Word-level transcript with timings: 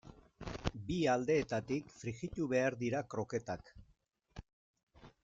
Bi 0.87 0.95
aldeetatik 1.15 1.93
frijitu 1.99 2.47
behar 2.55 2.79
dira 2.85 3.03
kroketak. 3.13 3.71